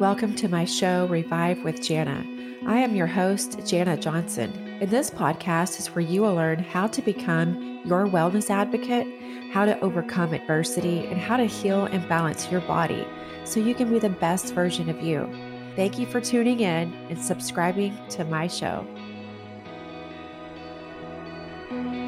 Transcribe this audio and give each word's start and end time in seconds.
Welcome 0.00 0.34
to 0.36 0.48
my 0.48 0.64
show, 0.64 1.06
Revive 1.08 1.62
with 1.62 1.80
Janna. 1.80 2.66
I 2.66 2.78
am 2.78 2.96
your 2.96 3.06
host, 3.06 3.58
Janna 3.58 4.00
Johnson. 4.00 4.50
In 4.80 4.88
this 4.88 5.10
podcast 5.10 5.78
is 5.78 5.88
where 5.88 6.00
you 6.00 6.22
will 6.22 6.34
learn 6.34 6.60
how 6.60 6.86
to 6.86 7.02
become 7.02 7.82
your 7.84 8.06
wellness 8.06 8.48
advocate, 8.48 9.06
how 9.52 9.66
to 9.66 9.78
overcome 9.80 10.32
adversity, 10.32 11.04
and 11.04 11.20
how 11.20 11.36
to 11.36 11.44
heal 11.44 11.84
and 11.84 12.08
balance 12.08 12.50
your 12.50 12.62
body 12.62 13.06
so 13.44 13.60
you 13.60 13.74
can 13.74 13.92
be 13.92 13.98
the 13.98 14.08
best 14.08 14.54
version 14.54 14.88
of 14.88 15.02
you. 15.02 15.28
Thank 15.76 15.98
you 15.98 16.06
for 16.06 16.18
tuning 16.18 16.60
in 16.60 16.94
and 17.10 17.18
subscribing 17.18 17.94
to 18.08 18.24
my 18.24 18.46
show. 18.46 18.86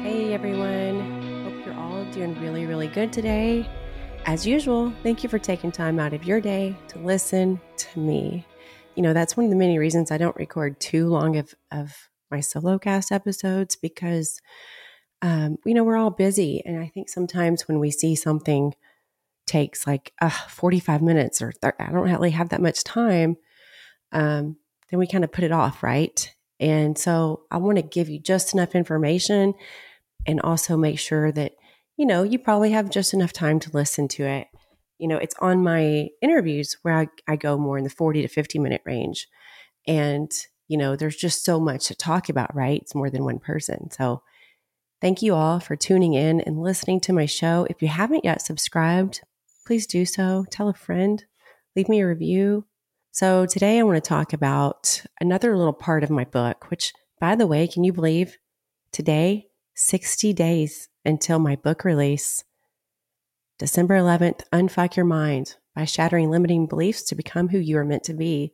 Hey 0.01 0.33
everyone, 0.33 1.43
hope 1.43 1.63
you're 1.63 1.75
all 1.75 2.03
doing 2.05 2.41
really, 2.41 2.65
really 2.65 2.87
good 2.87 3.13
today. 3.13 3.69
As 4.25 4.47
usual, 4.47 4.93
thank 5.03 5.21
you 5.21 5.27
for 5.27 5.37
taking 5.37 5.69
time 5.69 5.99
out 5.99 6.13
of 6.13 6.23
your 6.23 6.39
day 6.39 6.77
to 6.87 6.99
listen 6.99 7.59
to 7.75 7.99
me. 7.99 8.45
You 8.95 9.03
know, 9.03 9.11
that's 9.11 9.35
one 9.35 9.45
of 9.45 9.49
the 9.49 9.57
many 9.57 9.77
reasons 9.77 10.11
I 10.11 10.17
don't 10.17 10.35
record 10.37 10.79
too 10.79 11.09
long 11.09 11.35
of, 11.35 11.53
of 11.71 12.09
my 12.31 12.39
solo 12.39 12.79
cast 12.79 13.11
episodes 13.11 13.75
because, 13.75 14.39
um, 15.21 15.57
you 15.65 15.73
know, 15.73 15.83
we're 15.83 15.97
all 15.97 16.09
busy. 16.09 16.61
And 16.65 16.79
I 16.79 16.87
think 16.87 17.09
sometimes 17.09 17.67
when 17.67 17.79
we 17.79 17.91
see 17.91 18.15
something 18.15 18.73
takes 19.45 19.85
like 19.85 20.13
uh, 20.21 20.29
45 20.29 21.01
minutes 21.01 21.41
or 21.41 21.51
th- 21.51 21.73
I 21.77 21.91
don't 21.91 22.09
really 22.09 22.31
have 22.31 22.49
that 22.49 22.61
much 22.61 22.85
time, 22.85 23.35
um, 24.13 24.55
then 24.89 24.99
we 24.99 25.07
kind 25.07 25.25
of 25.25 25.33
put 25.33 25.43
it 25.43 25.51
off, 25.51 25.83
right? 25.83 26.33
And 26.61 26.97
so 26.97 27.41
I 27.51 27.57
want 27.57 27.77
to 27.77 27.81
give 27.81 28.07
you 28.07 28.19
just 28.19 28.53
enough 28.53 28.73
information 28.73 29.53
and 30.25 30.39
also 30.39 30.77
make 30.77 30.97
sure 30.97 31.29
that 31.33 31.55
you 31.97 32.05
know, 32.05 32.23
you 32.23 32.39
probably 32.39 32.71
have 32.71 32.89
just 32.89 33.13
enough 33.13 33.33
time 33.33 33.59
to 33.59 33.71
listen 33.71 34.07
to 34.09 34.23
it. 34.23 34.47
You 34.97 35.07
know, 35.07 35.17
it's 35.17 35.35
on 35.39 35.63
my 35.63 36.09
interviews 36.21 36.77
where 36.81 36.97
I, 36.97 37.07
I 37.27 37.35
go 37.35 37.57
more 37.57 37.77
in 37.77 37.83
the 37.83 37.89
40 37.89 38.21
to 38.21 38.27
50 38.27 38.59
minute 38.59 38.81
range. 38.85 39.27
And, 39.87 40.31
you 40.67 40.77
know, 40.77 40.95
there's 40.95 41.15
just 41.15 41.43
so 41.43 41.59
much 41.59 41.87
to 41.87 41.95
talk 41.95 42.29
about, 42.29 42.55
right? 42.55 42.81
It's 42.81 42.95
more 42.95 43.09
than 43.09 43.25
one 43.25 43.39
person. 43.39 43.91
So 43.91 44.23
thank 45.01 45.21
you 45.21 45.35
all 45.35 45.59
for 45.59 45.75
tuning 45.75 46.13
in 46.13 46.41
and 46.41 46.61
listening 46.61 46.99
to 47.01 47.13
my 47.13 47.25
show. 47.25 47.67
If 47.69 47.81
you 47.81 47.89
haven't 47.89 48.23
yet 48.23 48.41
subscribed, 48.41 49.21
please 49.67 49.85
do 49.85 50.05
so. 50.05 50.45
Tell 50.49 50.69
a 50.69 50.73
friend, 50.73 51.23
leave 51.75 51.89
me 51.89 52.01
a 52.01 52.07
review. 52.07 52.65
So 53.11 53.45
today 53.45 53.77
I 53.77 53.83
want 53.83 54.03
to 54.03 54.07
talk 54.07 54.33
about 54.33 55.03
another 55.19 55.55
little 55.55 55.73
part 55.73 56.03
of 56.03 56.09
my 56.09 56.23
book, 56.23 56.71
which, 56.71 56.93
by 57.19 57.35
the 57.35 57.45
way, 57.45 57.67
can 57.67 57.83
you 57.83 57.93
believe 57.93 58.37
today, 58.91 59.47
60 59.75 60.33
days 60.33 60.89
until 61.05 61.39
my 61.39 61.55
book 61.55 61.83
release. 61.83 62.43
December 63.59 63.95
11th, 63.95 64.41
Unfuck 64.51 64.95
Your 64.95 65.05
Mind 65.05 65.55
by 65.75 65.85
Shattering 65.85 66.29
Limiting 66.29 66.65
Beliefs 66.65 67.03
to 67.03 67.15
Become 67.15 67.49
Who 67.49 67.59
You 67.59 67.77
Are 67.77 67.85
Meant 67.85 68.03
to 68.03 68.13
Be. 68.13 68.51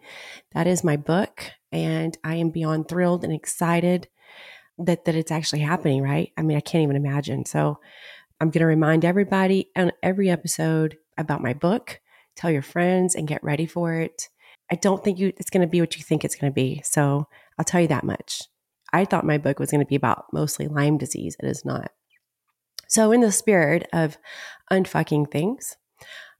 That 0.54 0.68
is 0.68 0.84
my 0.84 0.98
book, 0.98 1.52
and 1.72 2.18
I 2.24 2.36
am 2.36 2.50
beyond 2.50 2.88
thrilled 2.88 3.24
and 3.24 3.34
excited 3.34 4.08
that, 4.78 5.06
that 5.06 5.16
it's 5.16 5.32
actually 5.32 5.60
happening, 5.60 6.02
right? 6.02 6.32
I 6.38 6.42
mean, 6.42 6.58
I 6.58 6.62
can't 6.62 6.84
even 6.84 6.96
imagine. 6.96 7.46
So 7.46 7.80
I'm 8.40 8.50
going 8.50 8.62
to 8.62 8.66
remind 8.66 9.04
everybody 9.04 9.70
on 9.76 9.92
every 10.02 10.30
episode 10.30 10.98
about 11.18 11.42
my 11.42 11.54
book. 11.54 12.00
Tell 12.36 12.52
your 12.52 12.62
friends 12.62 13.16
and 13.16 13.28
get 13.28 13.44
ready 13.44 13.66
for 13.66 13.96
it. 13.96 14.30
I 14.72 14.76
don't 14.76 15.04
think 15.04 15.20
you 15.20 15.34
it's 15.38 15.50
going 15.50 15.62
to 15.62 15.68
be 15.68 15.82
what 15.82 15.98
you 15.98 16.04
think 16.04 16.24
it's 16.24 16.36
going 16.36 16.52
to 16.52 16.56
be. 16.56 16.82
So 16.86 17.28
I'll 17.58 17.66
tell 17.66 17.82
you 17.82 17.88
that 17.88 18.04
much. 18.04 18.44
I 18.94 19.06
thought 19.06 19.26
my 19.26 19.38
book 19.38 19.60
was 19.60 19.72
going 19.72 19.84
to 19.84 19.90
be 19.90 19.96
about 19.96 20.26
mostly 20.32 20.68
Lyme 20.68 20.98
disease. 20.98 21.36
It 21.42 21.48
is 21.48 21.66
not. 21.66 21.92
So, 22.90 23.12
in 23.12 23.22
the 23.22 23.32
spirit 23.32 23.88
of 23.94 24.18
unfucking 24.72 25.32
things, 25.32 25.78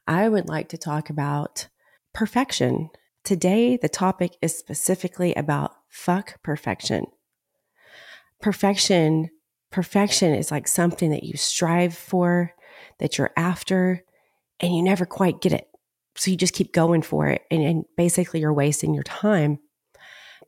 I 0.08 0.28
would 0.28 0.50
like 0.50 0.68
to 0.70 0.78
talk 0.78 1.10
about 1.10 1.68
perfection. 2.14 2.90
Today, 3.24 3.78
the 3.78 3.88
topic 3.88 4.36
is 4.42 4.58
specifically 4.58 5.36
about 5.36 5.76
fuck 5.90 6.42
perfection. 6.44 7.06
Perfection, 8.42 9.30
perfection 9.72 10.34
is 10.34 10.50
like 10.50 10.68
something 10.68 11.12
that 11.12 11.24
you 11.24 11.38
strive 11.38 11.96
for, 11.96 12.54
that 12.98 13.20
you're 13.20 13.32
after, 13.38 14.04
and 14.60 14.76
you 14.76 14.82
never 14.82 15.06
quite 15.06 15.42
get 15.42 15.54
it. 15.54 15.68
So 16.16 16.32
you 16.32 16.38
just 16.38 16.56
keep 16.56 16.74
going 16.74 17.04
for 17.04 17.28
it. 17.28 17.44
And, 17.52 17.62
and 17.62 17.86
basically, 17.96 18.40
you're 18.40 18.52
wasting 18.52 18.96
your 18.96 19.04
time 19.04 19.60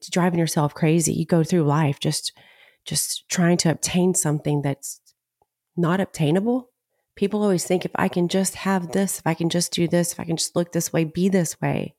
driving 0.10 0.40
yourself 0.40 0.74
crazy. 0.74 1.14
You 1.14 1.26
go 1.28 1.44
through 1.44 1.64
life 1.64 2.00
just 2.00 2.34
just 2.84 3.30
trying 3.30 3.58
to 3.58 3.70
obtain 3.70 4.16
something 4.16 4.64
that's 4.64 5.00
not 5.76 6.00
obtainable. 6.00 6.70
People 7.16 7.44
always 7.44 7.66
think 7.66 7.86
if 7.86 7.92
I 7.96 8.08
can 8.08 8.28
just 8.28 8.56
have 8.56 8.92
this, 8.92 9.20
if 9.20 9.28
I 9.28 9.34
can 9.34 9.50
just 9.50 9.74
do 9.74 9.88
this, 9.88 10.14
if 10.14 10.20
I 10.20 10.24
can 10.24 10.38
just 10.38 10.56
look 10.56 10.72
this 10.72 10.94
way, 10.94 11.04
be 11.04 11.30
this 11.30 11.60
way, 11.62 11.96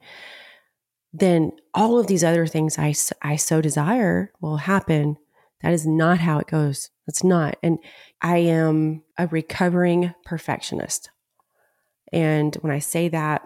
then 1.12 1.52
all 1.74 1.98
of 1.98 2.06
these 2.06 2.24
other 2.24 2.46
things 2.46 2.78
I, 2.78 2.94
I 3.20 3.36
so 3.36 3.60
desire 3.60 4.32
will 4.40 4.56
happen. 4.58 5.16
That 5.62 5.72
is 5.72 5.86
not 5.86 6.18
how 6.18 6.38
it 6.38 6.46
goes. 6.46 6.90
That's 7.06 7.22
not. 7.22 7.56
And 7.62 7.78
I 8.20 8.38
am 8.38 9.02
a 9.18 9.26
recovering 9.26 10.14
perfectionist. 10.24 11.10
And 12.12 12.54
when 12.56 12.72
I 12.72 12.78
say 12.78 13.08
that, 13.08 13.42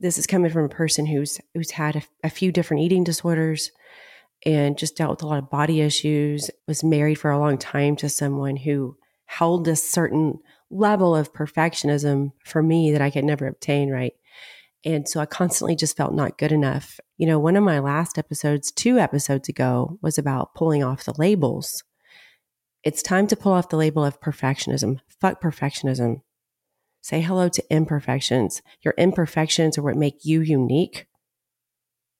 this 0.00 0.18
is 0.18 0.26
coming 0.26 0.50
from 0.50 0.64
a 0.64 0.68
person 0.68 1.06
who's 1.06 1.40
who's 1.54 1.70
had 1.72 1.96
a, 1.96 2.02
a 2.24 2.30
few 2.30 2.52
different 2.52 2.82
eating 2.82 3.04
disorders 3.04 3.70
and 4.44 4.76
just 4.76 4.96
dealt 4.96 5.10
with 5.10 5.22
a 5.22 5.26
lot 5.26 5.38
of 5.38 5.50
body 5.50 5.80
issues, 5.80 6.50
was 6.66 6.84
married 6.84 7.14
for 7.14 7.30
a 7.30 7.38
long 7.38 7.56
time 7.56 7.96
to 7.96 8.08
someone 8.08 8.56
who 8.56 8.96
held 9.38 9.66
a 9.66 9.76
certain 9.76 10.38
level 10.70 11.14
of 11.14 11.32
perfectionism 11.32 12.32
for 12.44 12.62
me 12.62 12.92
that 12.92 13.00
I 13.00 13.10
could 13.10 13.24
never 13.24 13.46
obtain, 13.46 13.90
right? 13.90 14.12
And 14.84 15.08
so 15.08 15.20
I 15.20 15.26
constantly 15.26 15.74
just 15.74 15.96
felt 15.96 16.14
not 16.14 16.38
good 16.38 16.52
enough. 16.52 17.00
You 17.16 17.26
know, 17.26 17.38
one 17.38 17.56
of 17.56 17.64
my 17.64 17.80
last 17.80 18.16
episodes, 18.18 18.70
two 18.70 18.98
episodes 18.98 19.48
ago, 19.48 19.98
was 20.02 20.18
about 20.18 20.54
pulling 20.54 20.84
off 20.84 21.04
the 21.04 21.14
labels. 21.18 21.82
It's 22.84 23.02
time 23.02 23.26
to 23.28 23.36
pull 23.36 23.52
off 23.52 23.70
the 23.70 23.76
label 23.76 24.04
of 24.04 24.20
perfectionism. 24.20 25.00
Fuck 25.20 25.40
perfectionism. 25.40 26.20
Say 27.00 27.20
hello 27.20 27.48
to 27.48 27.64
imperfections. 27.70 28.62
Your 28.82 28.94
imperfections 28.96 29.78
are 29.78 29.82
what 29.82 29.96
make 29.96 30.24
you 30.24 30.42
unique, 30.42 31.06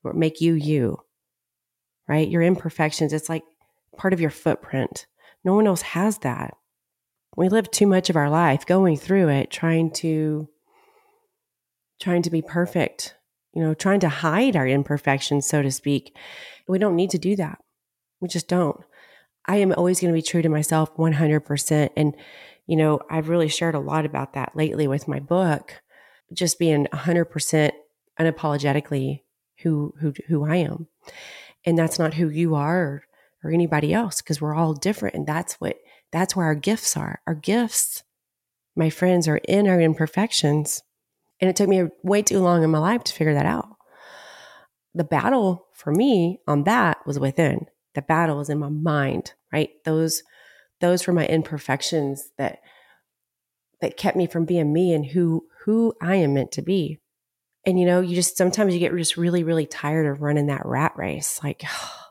what 0.03 0.17
make 0.17 0.41
you 0.41 0.55
you, 0.55 0.99
right? 2.09 2.29
Your 2.29 2.43
imperfections, 2.43 3.13
it's 3.13 3.29
like 3.29 3.45
part 3.97 4.13
of 4.13 4.21
your 4.21 4.31
footprint. 4.31 5.07
No 5.45 5.55
one 5.55 5.67
else 5.67 5.83
has 5.83 6.19
that 6.19 6.55
we 7.37 7.49
live 7.49 7.71
too 7.71 7.87
much 7.87 8.11
of 8.11 8.17
our 8.17 8.31
life 8.31 8.67
going 8.67 8.97
through 8.97 9.29
it 9.29 9.51
trying 9.51 9.91
to 9.91 10.49
trying 12.01 12.23
to 12.23 12.31
be 12.31 12.43
perfect 12.43 13.15
you 13.53 13.63
know 13.63 13.75
trying 13.75 14.01
to 14.01 14.09
hide 14.09 14.57
our 14.57 14.67
imperfections 14.67 15.47
so 15.47 15.63
to 15.63 15.71
speak. 15.71 16.17
We 16.69 16.79
don't 16.79 16.97
need 16.97 17.11
to 17.11 17.19
do 17.19 17.37
that. 17.37 17.59
We 18.21 18.29
just 18.29 18.49
don't. 18.49 18.81
I 19.47 19.57
am 19.57 19.73
always 19.73 20.01
going 20.01 20.13
to 20.13 20.17
be 20.17 20.23
true 20.23 20.43
to 20.43 20.49
myself 20.49 20.97
100% 20.97 21.91
and 21.97 22.17
you 22.67 22.77
know 22.77 23.01
i've 23.11 23.29
really 23.29 23.49
shared 23.49 23.75
a 23.75 23.81
lot 23.81 24.07
about 24.07 24.33
that 24.33 24.53
lately 24.55 24.89
with 24.89 25.07
my 25.07 25.21
book 25.21 25.83
just 26.33 26.59
being 26.59 26.87
100% 26.87 27.71
unapologetically 28.19 29.21
who 29.63 29.95
who 30.01 30.15
who 30.29 30.45
i 30.45 30.57
am. 30.57 30.89
And 31.67 31.79
that's 31.79 31.99
not 31.99 32.15
who 32.15 32.29
you 32.29 32.55
are 32.55 32.79
or, 32.79 33.05
or 33.43 33.51
anybody 33.51 33.93
else 33.93 34.21
because 34.21 34.41
we're 34.41 34.55
all 34.55 34.75
different 34.75 35.15
and 35.15 35.27
that's 35.27 35.55
what 35.55 35.77
that's 36.15 36.37
where 36.37 36.47
our 36.47 36.55
gifts 36.55 36.97
are. 36.97 37.21
Our 37.27 37.35
gifts, 37.35 38.05
my 38.77 38.89
friends, 38.89 39.27
are 39.27 39.39
in 39.49 39.67
our 39.67 39.81
imperfections. 39.81 40.81
And 41.41 41.51
it 41.51 41.57
took 41.57 41.69
me 41.69 41.89
way 42.05 42.23
too 42.23 42.39
long 42.39 42.63
in 42.63 42.71
my 42.71 42.79
life 42.79 43.03
to 43.05 43.13
figure 43.13 43.35
that 43.35 43.47
out. 43.47 43.67
The 44.95 45.03
battle 45.03 45.67
for 45.73 45.91
me 45.91 46.39
on 46.47 46.63
that 46.65 47.05
was 47.05 47.19
within. 47.19 47.67
The 47.97 48.03
battle 48.03 48.37
was 48.37 48.49
in 48.49 48.61
my 48.61 48.69
mind, 48.69 49.33
right? 49.53 49.71
Those 49.85 50.23
those 50.81 51.05
were 51.05 51.13
my 51.13 51.27
imperfections 51.27 52.31
that 52.39 52.61
that 53.81 53.97
kept 53.97 54.17
me 54.17 54.29
from 54.29 54.45
being 54.45 54.73
me 54.73 54.93
and 54.93 55.05
who 55.05 55.47
who 55.65 55.95
I 56.01 56.15
am 56.17 56.35
meant 56.35 56.53
to 56.53 56.63
be. 56.63 57.01
And 57.67 57.79
you 57.81 57.87
know, 57.87 58.01
you 58.01 58.15
just 58.15 58.37
sometimes 58.37 58.73
you 58.73 58.79
get 58.79 58.97
just 58.97 59.17
really 59.17 59.43
really 59.43 59.67
tired 59.67 60.07
of 60.07 60.23
running 60.23 60.47
that 60.47 60.65
rat 60.65 60.93
race. 60.95 61.41
Like 61.43 61.65
oh, 61.69 62.04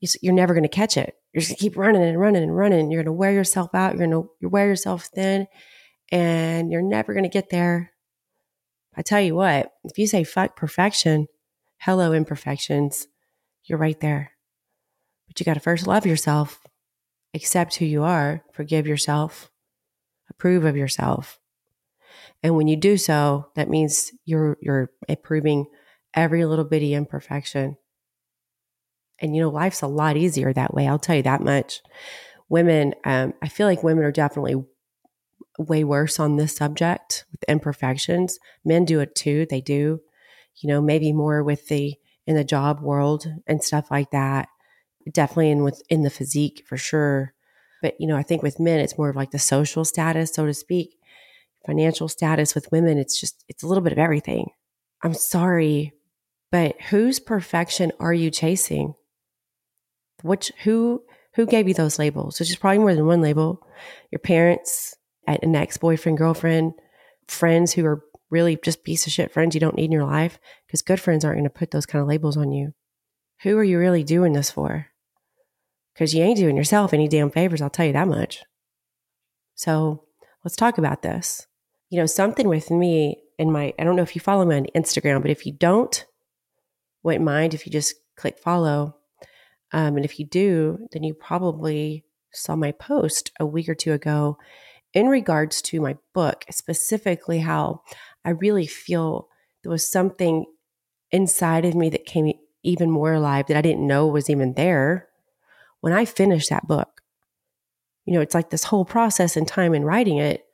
you're 0.00 0.34
never 0.34 0.54
going 0.54 0.64
to 0.64 0.68
catch 0.68 0.96
it. 0.96 1.14
You're 1.32 1.40
just 1.40 1.50
going 1.50 1.56
to 1.56 1.62
keep 1.62 1.76
running 1.76 2.02
and 2.02 2.18
running 2.18 2.42
and 2.42 2.56
running. 2.56 2.90
You're 2.90 3.02
going 3.02 3.14
to 3.14 3.18
wear 3.18 3.32
yourself 3.32 3.74
out. 3.74 3.96
You're 3.96 4.06
going 4.06 4.28
to 4.40 4.48
wear 4.48 4.66
yourself 4.66 5.04
thin 5.14 5.46
and 6.10 6.72
you're 6.72 6.82
never 6.82 7.12
going 7.12 7.24
to 7.24 7.30
get 7.30 7.50
there. 7.50 7.92
I 8.96 9.02
tell 9.02 9.20
you 9.20 9.34
what, 9.34 9.72
if 9.84 9.98
you 9.98 10.06
say 10.06 10.24
fuck 10.24 10.56
perfection, 10.56 11.28
hello 11.78 12.12
imperfections, 12.12 13.06
you're 13.64 13.78
right 13.78 13.98
there. 14.00 14.32
But 15.28 15.38
you 15.38 15.44
got 15.44 15.54
to 15.54 15.60
first 15.60 15.86
love 15.86 16.06
yourself, 16.06 16.60
accept 17.34 17.76
who 17.76 17.84
you 17.84 18.02
are, 18.02 18.42
forgive 18.52 18.86
yourself, 18.86 19.50
approve 20.28 20.64
of 20.64 20.76
yourself. 20.76 21.38
And 22.42 22.56
when 22.56 22.66
you 22.66 22.76
do 22.76 22.96
so, 22.96 23.50
that 23.54 23.68
means 23.68 24.10
you're 24.24 24.56
you're 24.60 24.90
approving 25.08 25.66
every 26.14 26.44
little 26.44 26.64
bitty 26.64 26.94
imperfection 26.94 27.76
and, 29.20 29.34
you 29.36 29.42
know, 29.42 29.50
life's 29.50 29.82
a 29.82 29.86
lot 29.86 30.16
easier 30.16 30.52
that 30.52 30.74
way. 30.74 30.86
I'll 30.88 30.98
tell 30.98 31.16
you 31.16 31.22
that 31.24 31.42
much. 31.42 31.80
Women, 32.48 32.94
um, 33.04 33.34
I 33.42 33.48
feel 33.48 33.66
like 33.66 33.82
women 33.82 34.04
are 34.04 34.12
definitely 34.12 34.56
way 35.58 35.84
worse 35.84 36.18
on 36.20 36.36
this 36.36 36.56
subject 36.56 37.24
with 37.32 37.44
imperfections. 37.48 38.38
Men 38.64 38.84
do 38.84 39.00
it 39.00 39.14
too. 39.14 39.46
They 39.50 39.60
do. 39.60 40.00
you 40.56 40.68
know, 40.68 40.80
maybe 40.80 41.12
more 41.12 41.42
with 41.42 41.68
the 41.68 41.94
in 42.26 42.36
the 42.36 42.44
job 42.44 42.80
world 42.80 43.26
and 43.46 43.62
stuff 43.62 43.90
like 43.90 44.10
that. 44.10 44.48
Definitely 45.12 45.50
in 45.50 45.64
with 45.64 45.82
in 45.88 46.02
the 46.02 46.10
physique 46.10 46.64
for 46.66 46.76
sure. 46.76 47.34
But 47.82 47.94
you 47.98 48.06
know, 48.06 48.16
I 48.16 48.22
think 48.22 48.42
with 48.42 48.60
men 48.60 48.80
it's 48.80 48.98
more 48.98 49.08
of 49.10 49.16
like 49.16 49.30
the 49.30 49.38
social 49.38 49.84
status, 49.84 50.32
so 50.34 50.46
to 50.46 50.54
speak. 50.54 50.96
Financial 51.66 52.08
status 52.08 52.54
with 52.54 52.70
women, 52.72 52.98
it's 52.98 53.20
just 53.20 53.44
it's 53.48 53.62
a 53.62 53.66
little 53.66 53.82
bit 53.82 53.92
of 53.92 53.98
everything. 53.98 54.50
I'm 55.02 55.14
sorry, 55.14 55.92
but 56.52 56.80
whose 56.90 57.20
perfection 57.20 57.92
are 58.00 58.14
you 58.14 58.30
chasing? 58.30 58.94
Which 60.22 60.52
who 60.64 61.02
who 61.34 61.46
gave 61.46 61.68
you 61.68 61.74
those 61.74 61.98
labels? 61.98 62.40
Which 62.40 62.50
is 62.50 62.56
probably 62.56 62.78
more 62.78 62.94
than 62.94 63.06
one 63.06 63.20
label. 63.20 63.66
Your 64.10 64.18
parents, 64.18 64.96
an 65.26 65.54
ex 65.54 65.76
boyfriend, 65.76 66.18
girlfriend, 66.18 66.74
friends 67.28 67.72
who 67.72 67.84
are 67.86 68.02
really 68.30 68.56
just 68.56 68.84
piece 68.84 69.06
of 69.06 69.12
shit 69.12 69.32
friends 69.32 69.54
you 69.54 69.60
don't 69.60 69.76
need 69.76 69.86
in 69.86 69.92
your 69.92 70.04
life 70.04 70.38
because 70.66 70.82
good 70.82 71.00
friends 71.00 71.24
aren't 71.24 71.38
going 71.38 71.44
to 71.44 71.50
put 71.50 71.70
those 71.72 71.86
kind 71.86 72.00
of 72.00 72.08
labels 72.08 72.36
on 72.36 72.52
you. 72.52 72.72
Who 73.42 73.56
are 73.58 73.64
you 73.64 73.78
really 73.78 74.04
doing 74.04 74.32
this 74.32 74.50
for? 74.50 74.86
Because 75.94 76.14
you 76.14 76.22
ain't 76.22 76.38
doing 76.38 76.56
yourself 76.56 76.92
any 76.92 77.08
damn 77.08 77.30
favors, 77.30 77.60
I'll 77.60 77.70
tell 77.70 77.86
you 77.86 77.92
that 77.92 78.08
much. 78.08 78.42
So 79.54 80.04
let's 80.44 80.56
talk 80.56 80.78
about 80.78 81.02
this. 81.02 81.46
You 81.90 81.98
know, 81.98 82.06
something 82.06 82.48
with 82.48 82.70
me 82.70 83.18
in 83.38 83.50
my, 83.50 83.74
I 83.78 83.84
don't 83.84 83.96
know 83.96 84.02
if 84.02 84.14
you 84.14 84.20
follow 84.20 84.44
me 84.44 84.56
on 84.56 84.66
Instagram, 84.76 85.22
but 85.22 85.30
if 85.30 85.44
you 85.44 85.52
don't, 85.52 86.06
wouldn't 87.02 87.24
mind 87.24 87.54
if 87.54 87.66
you 87.66 87.72
just 87.72 87.94
click 88.16 88.38
follow. 88.38 88.96
Um, 89.72 89.96
and 89.96 90.04
if 90.04 90.18
you 90.18 90.26
do, 90.26 90.86
then 90.92 91.02
you 91.04 91.14
probably 91.14 92.04
saw 92.32 92.56
my 92.56 92.72
post 92.72 93.30
a 93.38 93.46
week 93.46 93.68
or 93.68 93.74
two 93.74 93.92
ago 93.92 94.38
in 94.92 95.06
regards 95.06 95.62
to 95.62 95.80
my 95.80 95.96
book, 96.12 96.44
specifically 96.50 97.38
how 97.38 97.82
I 98.24 98.30
really 98.30 98.66
feel 98.66 99.28
there 99.62 99.70
was 99.70 99.90
something 99.90 100.46
inside 101.12 101.64
of 101.64 101.74
me 101.74 101.88
that 101.90 102.06
came 102.06 102.32
even 102.62 102.90
more 102.90 103.12
alive 103.12 103.46
that 103.46 103.56
I 103.56 103.62
didn't 103.62 103.86
know 103.86 104.06
was 104.06 104.28
even 104.28 104.54
there 104.54 105.08
when 105.80 105.92
I 105.92 106.04
finished 106.04 106.50
that 106.50 106.66
book. 106.66 107.02
You 108.04 108.14
know, 108.14 108.20
it's 108.20 108.34
like 108.34 108.50
this 108.50 108.64
whole 108.64 108.84
process 108.84 109.36
and 109.36 109.46
time 109.46 109.74
in 109.74 109.84
writing 109.84 110.18
it, 110.18 110.44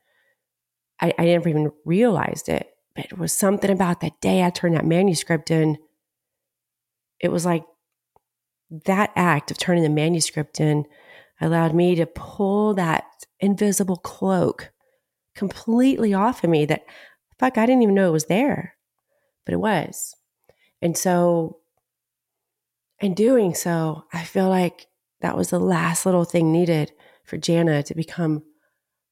I, 1.01 1.13
I 1.19 1.25
never 1.27 1.49
even 1.49 1.73
realized 1.85 2.49
it. 2.49 2.69
But 2.95 3.07
it 3.07 3.19
was 3.19 3.33
something 3.33 3.71
about 3.71 4.01
that 4.01 4.21
day 4.21 4.43
I 4.43 4.51
turned 4.51 4.75
that 4.75 4.85
manuscript 4.85 5.51
in. 5.51 5.79
It 7.21 7.31
was 7.31 7.45
like 7.45 7.65
that 8.71 9.13
act 9.15 9.51
of 9.51 9.59
turning 9.59 9.83
the 9.83 9.89
manuscript 9.89 10.61
in 10.61 10.85
allowed 11.41 11.75
me 11.75 11.95
to 11.95 12.07
pull 12.07 12.75
that 12.75 13.05
invisible 13.41 13.97
cloak 13.97 14.71
completely 15.35 16.15
off 16.15 16.43
of 16.43 16.51
me 16.51 16.65
that 16.65 16.85
fuck, 17.39 17.59
I 17.59 17.67
didn't 17.67 17.83
even 17.83 17.95
know 17.95 18.09
it 18.09 18.13
was 18.13 18.27
there, 18.27 18.75
but 19.45 19.53
it 19.53 19.59
was. 19.59 20.15
And 20.81 20.97
so, 20.97 21.59
in 23.01 23.15
doing 23.15 23.55
so, 23.55 24.05
I 24.13 24.25
feel 24.25 24.49
like 24.49 24.87
that 25.21 25.37
was 25.37 25.51
the 25.51 25.61
last 25.61 26.07
little 26.07 26.25
thing 26.25 26.51
needed 26.51 26.93
for 27.25 27.37
Janna 27.37 27.85
to 27.85 27.95
become 27.95 28.43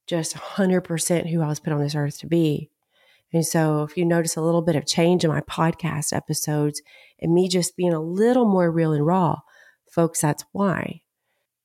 just 0.07 0.35
100% 0.35 1.31
who 1.31 1.43
I 1.43 1.49
was 1.49 1.61
put 1.61 1.73
on 1.73 1.81
this 1.81 1.95
earth 1.95 2.19
to 2.19 2.27
be. 2.27 2.71
And 3.35 3.45
so, 3.45 3.83
if 3.83 3.97
you 3.97 4.05
notice 4.05 4.37
a 4.37 4.41
little 4.41 4.63
bit 4.63 4.77
of 4.77 4.87
change 4.87 5.25
in 5.25 5.31
my 5.31 5.41
podcast 5.41 6.13
episodes 6.13 6.81
and 7.19 7.35
me 7.35 7.49
just 7.49 7.77
being 7.77 7.93
a 7.93 8.01
little 8.01 8.45
more 8.45 8.71
real 8.71 8.93
and 8.93 9.05
raw, 9.05 9.41
folks, 9.91 10.21
that's 10.21 10.45
why. 10.53 11.03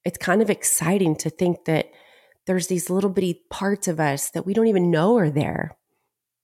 It's 0.03 0.17
kind 0.17 0.41
of 0.41 0.49
exciting 0.49 1.15
to 1.17 1.29
think 1.29 1.65
that 1.65 1.91
there's 2.47 2.67
these 2.67 2.89
little 2.89 3.11
bitty 3.11 3.43
parts 3.51 3.87
of 3.87 3.99
us 3.99 4.31
that 4.31 4.47
we 4.47 4.55
don't 4.55 4.65
even 4.65 4.89
know 4.89 5.19
are 5.19 5.29
there 5.29 5.77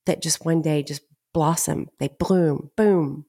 that 0.04 0.22
just 0.22 0.44
one 0.44 0.62
day 0.62 0.84
just 0.84 1.02
blossom, 1.34 1.88
they 1.98 2.08
bloom, 2.20 2.70
boom. 2.76 3.26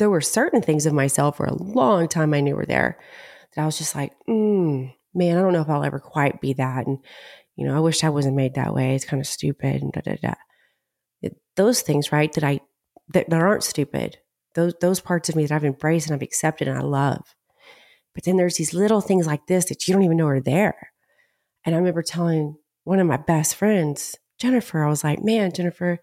There 0.00 0.10
were 0.10 0.20
certain 0.20 0.60
things 0.60 0.86
of 0.86 0.92
myself 0.92 1.36
for 1.36 1.46
a 1.46 1.54
long 1.54 2.08
time 2.08 2.34
I 2.34 2.40
knew 2.40 2.56
were 2.56 2.66
there 2.66 2.98
that 3.54 3.62
I 3.62 3.66
was 3.66 3.78
just 3.78 3.94
like, 3.94 4.12
mm, 4.28 4.92
man, 5.14 5.38
I 5.38 5.40
don't 5.40 5.52
know 5.52 5.60
if 5.60 5.70
I'll 5.70 5.84
ever 5.84 6.00
quite 6.00 6.40
be 6.40 6.54
that. 6.54 6.88
And, 6.88 6.98
you 7.54 7.64
know, 7.64 7.76
I 7.76 7.80
wish 7.80 8.02
I 8.02 8.08
wasn't 8.08 8.34
made 8.34 8.54
that 8.54 8.74
way. 8.74 8.96
It's 8.96 9.04
kind 9.04 9.20
of 9.20 9.28
stupid 9.28 9.82
and 9.82 9.92
da 9.92 10.00
da 10.00 10.16
da. 10.20 10.34
Those 11.56 11.82
things, 11.82 12.12
right, 12.12 12.32
that 12.32 12.44
I, 12.44 12.60
that, 13.12 13.28
that 13.30 13.40
aren't 13.40 13.64
stupid, 13.64 14.18
those, 14.54 14.74
those 14.80 15.00
parts 15.00 15.28
of 15.28 15.36
me 15.36 15.46
that 15.46 15.54
I've 15.54 15.64
embraced 15.64 16.06
and 16.06 16.14
I've 16.14 16.22
accepted 16.22 16.68
and 16.68 16.78
I 16.78 16.82
love. 16.82 17.34
But 18.14 18.24
then 18.24 18.36
there's 18.36 18.56
these 18.56 18.74
little 18.74 19.00
things 19.00 19.26
like 19.26 19.46
this 19.46 19.66
that 19.66 19.86
you 19.86 19.94
don't 19.94 20.02
even 20.02 20.16
know 20.16 20.26
are 20.26 20.40
there. 20.40 20.90
And 21.64 21.74
I 21.74 21.78
remember 21.78 22.02
telling 22.02 22.56
one 22.84 22.98
of 22.98 23.06
my 23.06 23.16
best 23.16 23.54
friends, 23.54 24.16
Jennifer, 24.38 24.82
I 24.82 24.88
was 24.88 25.04
like, 25.04 25.22
man, 25.22 25.52
Jennifer, 25.52 25.98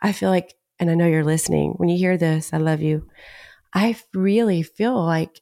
I 0.00 0.12
feel 0.12 0.30
like, 0.30 0.54
and 0.78 0.90
I 0.90 0.94
know 0.94 1.06
you're 1.06 1.24
listening. 1.24 1.74
When 1.76 1.88
you 1.88 1.98
hear 1.98 2.16
this, 2.16 2.52
I 2.52 2.58
love 2.58 2.80
you. 2.80 3.08
I 3.74 3.96
really 4.14 4.62
feel 4.62 5.04
like, 5.04 5.40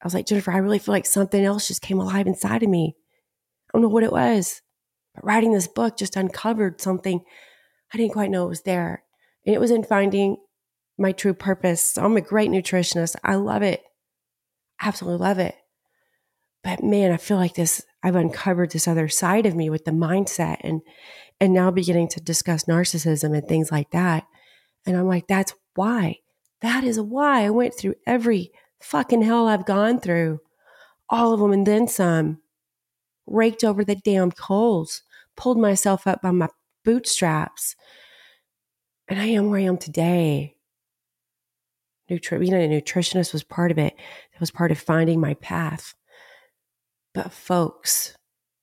I 0.00 0.06
was 0.06 0.14
like, 0.14 0.26
Jennifer, 0.26 0.52
I 0.52 0.58
really 0.58 0.78
feel 0.78 0.92
like 0.92 1.06
something 1.06 1.44
else 1.44 1.68
just 1.68 1.82
came 1.82 1.98
alive 1.98 2.26
inside 2.26 2.62
of 2.62 2.68
me. 2.68 2.94
I 2.96 3.70
don't 3.72 3.82
know 3.82 3.88
what 3.88 4.04
it 4.04 4.12
was, 4.12 4.62
but 5.14 5.24
writing 5.24 5.52
this 5.52 5.66
book 5.66 5.96
just 5.98 6.16
uncovered 6.16 6.80
something 6.80 7.20
I 7.92 7.96
didn't 7.96 8.12
quite 8.12 8.30
know 8.30 8.44
it 8.46 8.50
was 8.50 8.62
there. 8.62 9.02
And 9.46 9.54
it 9.54 9.60
was 9.60 9.70
in 9.70 9.84
finding 9.84 10.36
my 10.98 11.12
true 11.12 11.34
purpose. 11.34 11.96
I'm 11.96 12.16
a 12.16 12.20
great 12.20 12.50
nutritionist. 12.50 13.16
I 13.24 13.36
love 13.36 13.62
it. 13.62 13.82
Absolutely 14.80 15.24
love 15.24 15.38
it. 15.38 15.54
But 16.62 16.82
man, 16.82 17.12
I 17.12 17.16
feel 17.16 17.36
like 17.36 17.54
this, 17.54 17.82
I've 18.02 18.16
uncovered 18.16 18.72
this 18.72 18.88
other 18.88 19.08
side 19.08 19.46
of 19.46 19.54
me 19.54 19.70
with 19.70 19.84
the 19.84 19.90
mindset 19.92 20.58
and 20.60 20.82
and 21.40 21.54
now 21.54 21.70
beginning 21.70 22.08
to 22.08 22.20
discuss 22.20 22.64
narcissism 22.64 23.36
and 23.36 23.46
things 23.46 23.70
like 23.70 23.90
that. 23.92 24.26
And 24.84 24.96
I'm 24.96 25.06
like, 25.06 25.28
that's 25.28 25.54
why. 25.74 26.16
That 26.60 26.82
is 26.82 27.00
why 27.00 27.44
I 27.44 27.50
went 27.50 27.74
through 27.74 27.94
every 28.06 28.50
fucking 28.80 29.22
hell 29.22 29.46
I've 29.46 29.66
gone 29.66 30.00
through, 30.00 30.40
all 31.08 31.32
of 31.32 31.40
them 31.40 31.52
and 31.52 31.66
then 31.66 31.86
some, 31.86 32.38
raked 33.26 33.62
over 33.62 33.84
the 33.84 33.94
damn 33.94 34.32
coals, 34.32 35.02
pulled 35.36 35.58
myself 35.58 36.06
up 36.06 36.22
by 36.22 36.32
my 36.32 36.48
bootstraps. 36.88 37.76
And 39.08 39.20
I 39.20 39.26
am 39.26 39.50
where 39.50 39.60
I 39.60 39.64
am 39.64 39.76
today. 39.76 40.56
Nutri- 42.10 42.38
being 42.38 42.54
a 42.54 42.66
nutritionist 42.66 43.34
was 43.34 43.42
part 43.42 43.70
of 43.70 43.76
it. 43.76 43.92
It 44.32 44.40
was 44.40 44.50
part 44.50 44.70
of 44.70 44.78
finding 44.78 45.20
my 45.20 45.34
path. 45.34 45.92
But 47.12 47.30
folks, 47.30 48.16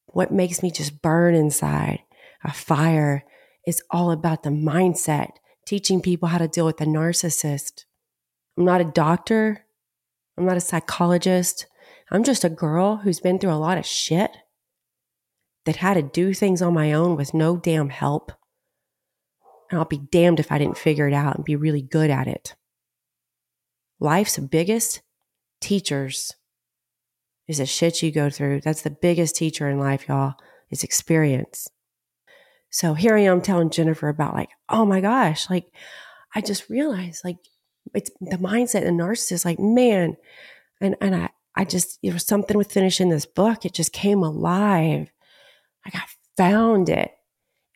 what 0.07 0.31
makes 0.31 0.63
me 0.63 0.72
just 0.72 1.04
burn 1.04 1.36
inside 1.36 2.01
a 2.44 2.51
fire 2.51 3.24
is 3.68 3.83
all 3.92 4.10
about 4.10 4.42
the 4.42 4.50
mindset, 4.50 5.33
teaching 5.68 6.01
people 6.01 6.30
how 6.30 6.39
to 6.39 6.48
deal 6.48 6.65
with 6.65 6.77
the 6.77 6.86
narcissist. 6.86 7.86
I'm 8.58 8.65
not 8.65 8.82
a 8.82 8.86
doctor. 8.86 9.67
I'm 10.36 10.46
not 10.46 10.58
a 10.58 10.62
psychologist. 10.62 11.67
I'm 12.10 12.24
just 12.24 12.44
a 12.44 12.50
girl 12.50 12.98
who's 12.98 13.20
been 13.20 13.38
through 13.38 13.53
a 13.53 13.62
lot 13.62 13.77
of 13.77 13.86
shit 13.86 14.32
that 15.65 15.77
had 15.77 15.95
to 15.95 16.01
do 16.01 16.34
things 16.34 16.62
on 16.62 16.74
my 16.74 16.93
own 16.93 17.15
with 17.15 17.34
no 17.34 17.57
damn 17.57 17.89
help. 17.89 18.31
And 19.69 19.79
I'll 19.79 19.86
be 19.86 19.98
damned 19.98 20.39
if 20.39 20.51
I 20.51 20.57
didn't 20.57 20.77
figure 20.77 21.07
it 21.07 21.13
out 21.13 21.36
and 21.36 21.45
be 21.45 21.55
really 21.55 21.81
good 21.81 22.10
at 22.10 22.27
it. 22.27 22.55
Life's 24.00 24.38
biggest 24.38 25.01
teachers 25.62 26.36
is 27.48 27.57
the 27.57 27.65
shit 27.65 28.03
you 28.03 28.12
go 28.12 28.29
through. 28.29 28.62
That's 28.62 28.81
the 28.81 28.89
biggest 28.89 29.36
teacher 29.36 29.69
in 29.69 29.79
life, 29.79 30.07
y'all, 30.07 30.36
is 30.69 30.84
experience. 30.84 31.67
So 32.69 32.93
here 32.93 33.15
I 33.15 33.22
am 33.22 33.41
telling 33.41 33.69
Jennifer 33.69 34.10
about 34.10 34.34
like, 34.34 34.50
oh 34.69 34.86
my 34.86 35.01
gosh, 35.01 35.50
like 35.50 35.65
I 36.34 36.41
just 36.41 36.69
realized 36.69 37.24
like 37.24 37.38
it's 37.93 38.12
the 38.19 38.38
mindset 38.38 38.86
and 38.86 39.00
narcissist, 39.00 39.45
like, 39.45 39.60
man, 39.60 40.17
and 40.81 40.95
and 41.00 41.15
I 41.15 41.29
I 41.55 41.63
just 41.63 42.00
it 42.03 42.13
was 42.13 42.25
something 42.25 42.57
with 42.57 42.72
finishing 42.72 43.10
this 43.10 43.25
book, 43.25 43.65
it 43.65 43.74
just 43.74 43.93
came 43.93 44.24
alive. 44.24 45.10
Like 45.86 45.96
I 45.96 46.06
found 46.38 46.89
it. 46.89 47.12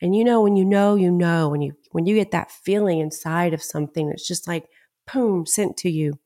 And 0.02 0.16
you 0.16 0.24
know, 0.24 0.42
when 0.42 0.56
you 0.56 0.64
know, 0.64 0.96
you 0.96 1.10
know, 1.10 1.48
when 1.48 1.62
you 1.62 1.74
when 1.92 2.06
you 2.06 2.14
get 2.14 2.30
that 2.32 2.50
feeling 2.50 3.00
inside 3.00 3.54
of 3.54 3.62
something 3.62 4.08
that's 4.08 4.26
just 4.26 4.48
like 4.48 4.66
boom, 5.12 5.46
sent 5.46 5.76
to 5.78 5.90
you, 5.90 6.18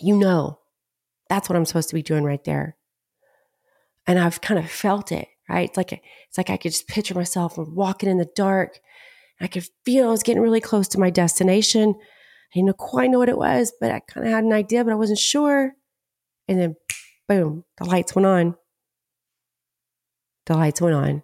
you 0.00 0.16
know, 0.16 0.58
that's 1.28 1.48
what 1.48 1.56
I'm 1.56 1.64
supposed 1.64 1.88
to 1.90 1.94
be 1.94 2.02
doing 2.02 2.24
right 2.24 2.42
there. 2.44 2.76
And 4.06 4.18
I've 4.18 4.40
kind 4.40 4.58
of 4.58 4.70
felt 4.70 5.12
it 5.12 5.28
right? 5.48 5.68
It's 5.68 5.76
like 5.76 5.92
it's 5.92 6.38
like 6.38 6.50
I 6.50 6.56
could 6.56 6.72
just 6.72 6.88
picture 6.88 7.14
myself 7.14 7.56
walking 7.56 8.08
in 8.08 8.18
the 8.18 8.28
dark. 8.36 8.78
I 9.40 9.46
could 9.46 9.66
feel 9.84 10.08
I 10.08 10.10
was 10.10 10.22
getting 10.22 10.42
really 10.42 10.60
close 10.60 10.88
to 10.88 11.00
my 11.00 11.10
destination. 11.10 11.94
I 12.54 12.58
didn't 12.58 12.76
quite 12.76 13.10
know 13.10 13.18
what 13.18 13.28
it 13.28 13.38
was, 13.38 13.72
but 13.80 13.90
I 13.90 14.00
kind 14.00 14.26
of 14.26 14.32
had 14.32 14.44
an 14.44 14.52
idea, 14.52 14.84
but 14.84 14.92
I 14.92 14.96
wasn't 14.96 15.18
sure. 15.18 15.72
And 16.48 16.58
then, 16.58 16.76
boom, 17.28 17.64
the 17.78 17.84
lights 17.84 18.14
went 18.14 18.26
on. 18.26 18.56
The 20.48 20.56
lights 20.56 20.80
went 20.80 20.96
on. 20.96 21.22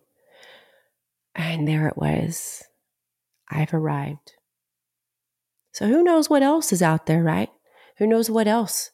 And 1.35 1.67
there 1.67 1.89
it 1.89 1.97
was. 1.97 2.63
I've 3.51 3.75
arrived. 3.75 4.35
So 5.73 5.89
who 5.89 6.05
knows 6.05 6.31
what 6.31 6.45
else 6.45 6.73
is 6.73 6.83
out 6.83 7.07
there, 7.07 7.25
right? 7.25 7.51
Who 7.99 8.07
knows 8.07 8.31
what 8.31 8.47
else 8.47 8.93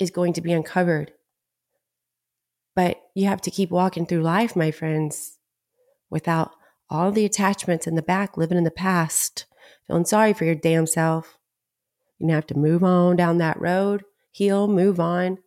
is 0.00 0.10
going 0.10 0.32
to 0.32 0.40
be 0.40 0.52
uncovered 0.52 1.12
but 2.76 3.00
you 3.14 3.26
have 3.26 3.40
to 3.40 3.50
keep 3.50 3.70
walking 3.70 4.06
through 4.06 4.22
life, 4.22 4.54
my 4.54 4.70
friends, 4.70 5.38
without 6.10 6.52
all 6.88 7.10
the 7.10 7.24
attachments 7.24 7.86
in 7.86 7.96
the 7.96 8.02
back, 8.02 8.36
living 8.36 8.58
in 8.58 8.64
the 8.64 8.70
past, 8.70 9.46
feeling 9.86 10.04
sorry 10.04 10.34
for 10.34 10.44
your 10.44 10.54
damn 10.54 10.86
self. 10.86 11.38
You're 12.18 12.26
going 12.26 12.32
to 12.32 12.34
have 12.34 12.46
to 12.48 12.58
move 12.58 12.84
on 12.84 13.16
down 13.16 13.38
that 13.38 13.58
road, 13.58 14.04
heal, 14.30 14.68
move 14.68 15.00
on, 15.00 15.38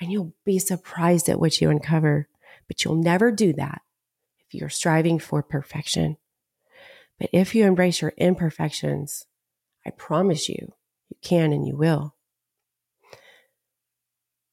and 0.00 0.10
you'll 0.10 0.32
be 0.44 0.58
surprised 0.58 1.28
at 1.28 1.38
what 1.38 1.60
you 1.60 1.68
uncover. 1.68 2.28
But 2.68 2.84
you'll 2.84 2.96
never 2.96 3.32
do 3.32 3.52
that 3.54 3.82
if 4.46 4.54
you're 4.54 4.68
striving 4.68 5.18
for 5.18 5.42
perfection. 5.42 6.18
But 7.18 7.30
if 7.32 7.54
you 7.54 7.64
embrace 7.64 8.00
your 8.00 8.12
imperfections, 8.16 9.26
I 9.84 9.90
promise 9.90 10.48
you, 10.48 10.74
you 11.08 11.16
can 11.22 11.52
and 11.52 11.66
you 11.66 11.76
will. 11.76 12.14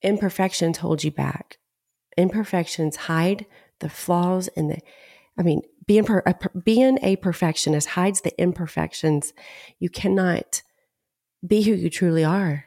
Imperfections 0.02 0.80
hold 0.80 1.04
you 1.04 1.12
back. 1.12 1.58
Imperfections 2.18 2.96
hide 2.96 3.46
the 3.80 3.90
flaws 3.90 4.48
and 4.56 4.72
the, 4.72 4.80
I 5.38 5.44
mean, 5.44 5.62
being, 5.86 6.06
per, 6.06 6.24
being 6.64 6.98
a 7.02 7.18
perfectionist 7.18 7.90
hides 7.90 8.22
the 8.22 8.40
imperfections. 8.42 9.34
You 9.80 9.90
cannot 9.90 10.62
be 11.46 11.62
who 11.64 11.74
you 11.74 11.90
truly 11.90 12.24
are. 12.24 12.66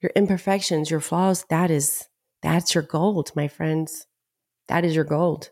Your 0.00 0.10
imperfections, 0.14 0.90
your 0.90 1.00
flaws, 1.00 1.44
that 1.48 1.70
is, 1.70 2.08
that's 2.42 2.74
your 2.74 2.82
gold, 2.82 3.30
my 3.34 3.48
friends. 3.48 4.06
That 4.68 4.84
is 4.84 4.94
your 4.94 5.04
gold. 5.04 5.50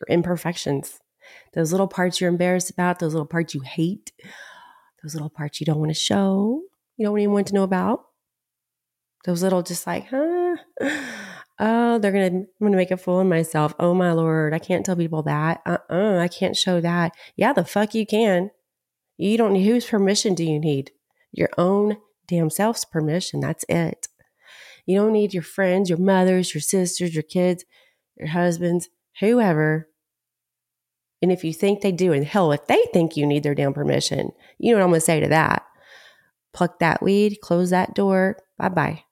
Your 0.00 0.14
imperfections. 0.14 0.98
Those 1.54 1.72
little 1.72 1.88
parts 1.88 2.20
you're 2.20 2.30
embarrassed 2.30 2.70
about, 2.70 2.98
those 2.98 3.14
little 3.14 3.26
parts 3.26 3.54
you 3.54 3.60
hate, 3.60 4.12
those 5.02 5.14
little 5.14 5.30
parts 5.30 5.60
you 5.60 5.66
don't 5.66 5.78
want 5.78 5.90
to 5.90 5.94
show, 5.94 6.62
you 6.96 7.06
don't 7.06 7.18
even 7.18 7.32
want 7.32 7.48
to 7.48 7.54
know 7.54 7.62
about. 7.62 8.04
Those 9.24 9.42
little 9.42 9.62
just 9.62 9.86
like, 9.86 10.06
huh? 10.08 10.56
Oh, 11.58 11.98
they're 11.98 12.12
gonna 12.12 12.26
I'm 12.26 12.46
gonna 12.60 12.76
make 12.76 12.90
a 12.90 12.96
fool 12.96 13.20
of 13.20 13.26
myself. 13.26 13.74
Oh 13.78 13.94
my 13.94 14.12
lord, 14.12 14.52
I 14.52 14.58
can't 14.58 14.84
tell 14.84 14.94
people 14.96 15.22
that. 15.22 15.62
Uh-uh, 15.64 16.18
I 16.18 16.28
can't 16.28 16.56
show 16.56 16.80
that. 16.80 17.16
Yeah, 17.34 17.54
the 17.54 17.64
fuck 17.64 17.94
you 17.94 18.06
can. 18.06 18.50
You 19.16 19.38
don't 19.38 19.54
need 19.54 19.64
whose 19.64 19.86
permission 19.86 20.34
do 20.34 20.44
you 20.44 20.60
need? 20.60 20.90
Your 21.32 21.48
own 21.56 21.96
damn 22.28 22.50
self's 22.50 22.84
permission. 22.84 23.40
That's 23.40 23.64
it. 23.68 24.08
You 24.84 24.98
don't 24.98 25.12
need 25.12 25.32
your 25.32 25.42
friends, 25.42 25.88
your 25.88 25.98
mothers, 25.98 26.54
your 26.54 26.60
sisters, 26.60 27.14
your 27.14 27.22
kids, 27.22 27.64
your 28.16 28.28
husbands, 28.28 28.88
whoever. 29.20 29.88
And 31.22 31.32
if 31.32 31.44
you 31.44 31.52
think 31.52 31.80
they 31.80 31.92
do, 31.92 32.12
and 32.12 32.24
hell, 32.24 32.52
if 32.52 32.66
they 32.66 32.84
think 32.92 33.16
you 33.16 33.26
need 33.26 33.42
their 33.42 33.54
damn 33.54 33.72
permission, 33.72 34.32
you 34.58 34.72
know 34.72 34.78
what 34.78 34.84
I'm 34.84 34.90
gonna 34.90 35.00
say 35.00 35.20
to 35.20 35.28
that? 35.28 35.64
Pluck 36.52 36.78
that 36.78 37.02
weed, 37.02 37.40
close 37.40 37.70
that 37.70 37.94
door, 37.94 38.38
bye 38.58 38.68
bye. 38.68 39.04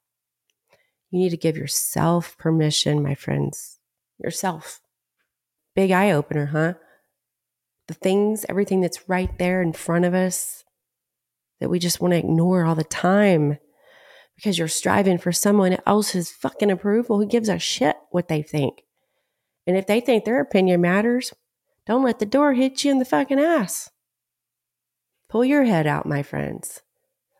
You 1.11 1.21
need 1.21 1.31
to 1.31 1.37
give 1.37 1.57
yourself 1.57 2.37
permission, 2.39 3.03
my 3.03 3.15
friends. 3.15 3.79
Yourself. 4.19 4.81
Big 5.75 5.91
eye 5.91 6.11
opener, 6.11 6.47
huh? 6.47 6.75
The 7.89 7.95
things, 7.95 8.45
everything 8.49 8.81
that's 8.81 9.09
right 9.09 9.37
there 9.39 9.61
in 9.61 9.73
front 9.73 10.05
of 10.05 10.15
us 10.15 10.65
that 11.61 11.69
we 11.69 11.79
just 11.79 12.01
want 12.01 12.13
to 12.13 12.19
ignore 12.19 12.65
all 12.65 12.75
the 12.75 12.85
time 12.85 13.59
because 14.37 14.59
you're 14.59 14.69
striving 14.69 15.19
for 15.19 15.33
someone 15.33 15.77
else's 15.87 16.31
fucking 16.31 16.71
approval. 16.71 17.19
Who 17.19 17.27
gives 17.27 17.49
a 17.49 17.59
shit 17.59 17.97
what 18.11 18.29
they 18.29 18.43
think? 18.43 18.84
And 19.67 19.77
if 19.77 19.87
they 19.87 20.01
think 20.01 20.25
their 20.25 20.41
opinion 20.41 20.81
matters, 20.81 21.33
don't 21.87 22.05
let 22.05 22.19
the 22.19 22.27
door 22.27 22.55
hit 22.55 22.85
you 22.85 22.91
in 22.91 22.99
the 22.99 23.05
fucking 23.05 23.41
ass. 23.41 23.91
Pull 25.29 25.45
your 25.45 25.65
head 25.65 25.87
out, 25.87 26.07
my 26.07 26.23
friends. 26.23 26.83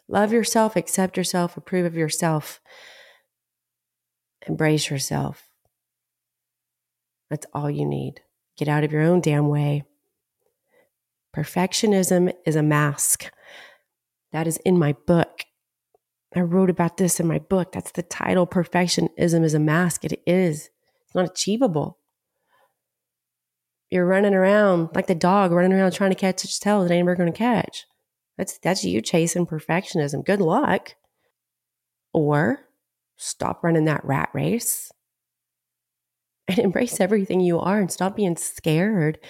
Love 0.09 0.33
yourself, 0.33 0.77
accept 0.77 1.17
yourself, 1.17 1.57
approve 1.57 1.87
of 1.87 1.97
yourself. 1.97 2.61
Embrace 4.47 4.91
yourself. 4.91 5.49
That's 7.31 7.47
all 7.55 7.71
you 7.71 7.87
need. 7.87 8.21
Get 8.57 8.69
out 8.69 8.85
of 8.85 8.93
your 8.93 9.03
own 9.03 9.21
damn 9.21 9.49
way. 9.49 9.85
Perfectionism 11.35 12.33
is 12.47 12.55
a 12.55 12.63
mask. 12.63 13.31
That 14.33 14.47
is 14.47 14.59
in 14.59 14.79
my 14.79 14.95
book. 15.07 15.45
I 16.37 16.41
wrote 16.41 16.71
about 16.71 16.97
this 16.97 17.21
in 17.21 17.27
my 17.27 17.39
book. 17.39 17.73
That's 17.73 17.93
the 17.93 18.03
title. 18.03 18.47
Perfectionism 18.47 19.45
is 19.45 19.55
a 19.55 19.59
mask. 19.59 20.05
It 20.05 20.21
is. 20.27 20.71
It's 21.07 21.15
not 21.15 21.31
achievable. 21.31 21.99
You're 23.95 24.07
running 24.07 24.35
around 24.35 24.89
like 24.93 25.07
the 25.07 25.15
dog 25.15 25.53
running 25.53 25.73
around 25.73 25.93
trying 25.93 26.11
to 26.11 26.17
catch 26.17 26.43
its 26.43 26.59
tail 26.59 26.83
that 26.83 26.91
ain't 26.91 27.05
ever 27.05 27.15
going 27.15 27.33
to 27.33 27.39
catch. 27.39 27.87
That's 28.37 28.59
that's 28.59 28.83
you 28.83 29.01
chasing 29.01 29.47
perfectionism. 29.47 30.27
Good 30.27 30.41
luck. 30.41 30.97
Or 32.13 32.59
stop 33.17 33.63
running 33.63 33.85
that 33.85 34.05
rat 34.05 34.31
race 34.33 34.91
and 36.49 36.59
embrace 36.59 37.01
everything 37.01 37.39
you 37.39 37.61
are 37.61 37.79
and 37.79 37.89
stop 37.89 38.17
being 38.17 38.37
scared. 38.37 39.21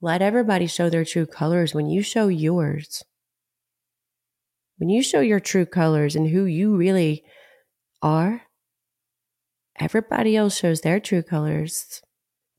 Let 0.00 0.22
everybody 0.22 0.66
show 0.66 0.90
their 0.90 1.04
true 1.04 1.26
colors 1.26 1.72
when 1.72 1.86
you 1.86 2.02
show 2.02 2.26
yours. 2.26 3.04
When 4.78 4.88
you 4.88 5.04
show 5.04 5.20
your 5.20 5.38
true 5.38 5.66
colors 5.66 6.16
and 6.16 6.30
who 6.30 6.46
you 6.46 6.74
really 6.74 7.22
are, 8.02 8.42
everybody 9.78 10.36
else 10.36 10.58
shows 10.58 10.80
their 10.80 10.98
true 10.98 11.22
colors. 11.22 12.02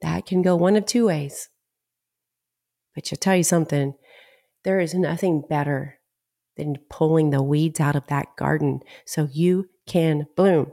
That 0.01 0.25
can 0.25 0.41
go 0.41 0.55
one 0.55 0.75
of 0.75 0.85
two 0.85 1.07
ways. 1.07 1.49
But 2.93 3.11
I'll 3.11 3.17
tell 3.17 3.35
you 3.35 3.43
something 3.43 3.95
there 4.63 4.79
is 4.79 4.93
nothing 4.93 5.43
better 5.47 5.99
than 6.57 6.77
pulling 6.89 7.29
the 7.29 7.43
weeds 7.43 7.79
out 7.79 7.95
of 7.95 8.07
that 8.07 8.35
garden 8.37 8.79
so 9.05 9.27
you 9.31 9.69
can 9.87 10.25
bloom. 10.35 10.71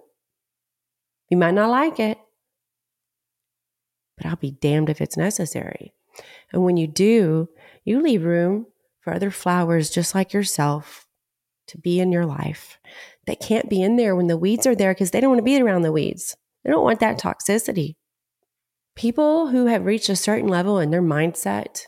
You 1.29 1.37
might 1.37 1.55
not 1.55 1.71
like 1.71 1.99
it, 1.99 2.19
but 4.17 4.27
I'll 4.27 4.37
be 4.37 4.53
damned 4.53 4.89
if 4.89 5.01
it's 5.01 5.17
necessary. 5.17 5.93
And 6.53 6.63
when 6.63 6.77
you 6.77 6.87
do, 6.87 7.49
you 7.85 8.01
leave 8.01 8.25
room 8.25 8.67
for 9.01 9.13
other 9.13 9.31
flowers 9.31 9.91
just 9.91 10.15
like 10.15 10.33
yourself 10.33 11.07
to 11.69 11.79
be 11.79 12.01
in 12.01 12.13
your 12.13 12.27
life 12.27 12.79
that 13.27 13.41
can't 13.41 13.71
be 13.71 13.83
in 13.83 13.97
there 13.97 14.15
when 14.15 14.27
the 14.27 14.37
weeds 14.37 14.67
are 14.67 14.75
there 14.75 14.93
because 14.93 15.11
they 15.11 15.21
don't 15.21 15.31
want 15.31 15.39
to 15.39 15.45
be 15.45 15.61
around 15.61 15.83
the 15.83 15.93
weeds. 15.93 16.37
They 16.65 16.71
don't 16.71 16.85
want 16.85 17.01
that 17.01 17.19
toxicity. 17.19 17.97
People 18.95 19.49
who 19.49 19.67
have 19.67 19.87
reached 19.87 20.09
a 20.09 20.17
certain 20.17 20.49
level 20.49 20.79
in 20.79 20.91
their 20.91 21.03
mindset, 21.03 21.83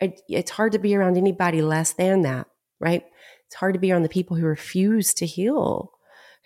it, 0.00 0.20
it's 0.28 0.52
hard 0.52 0.72
to 0.72 0.78
be 0.78 0.94
around 0.94 1.16
anybody 1.16 1.62
less 1.62 1.92
than 1.92 2.22
that, 2.22 2.46
right? 2.78 3.04
It's 3.46 3.56
hard 3.56 3.74
to 3.74 3.80
be 3.80 3.90
around 3.90 4.02
the 4.02 4.08
people 4.08 4.36
who 4.36 4.46
refuse 4.46 5.12
to 5.14 5.26
heal 5.26 5.92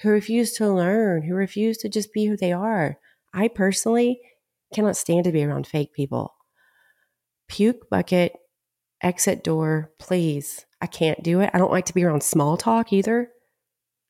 who 0.00 0.10
refuse 0.10 0.52
to 0.54 0.72
learn, 0.72 1.22
who 1.22 1.34
refuse 1.34 1.78
to 1.78 1.88
just 1.88 2.12
be 2.12 2.26
who 2.26 2.36
they 2.36 2.52
are. 2.52 2.98
I 3.32 3.48
personally 3.48 4.20
cannot 4.74 4.96
stand 4.96 5.24
to 5.24 5.32
be 5.32 5.44
around 5.44 5.66
fake 5.66 5.92
people. 5.92 6.34
Puke 7.48 7.88
bucket, 7.90 8.32
exit 9.02 9.44
door, 9.44 9.92
please. 9.98 10.66
I 10.80 10.86
can't 10.86 11.22
do 11.22 11.40
it. 11.40 11.50
I 11.54 11.58
don't 11.58 11.70
like 11.70 11.86
to 11.86 11.94
be 11.94 12.04
around 12.04 12.22
small 12.22 12.56
talk 12.56 12.92
either. 12.92 13.30